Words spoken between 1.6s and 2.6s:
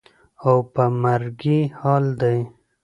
حال دى.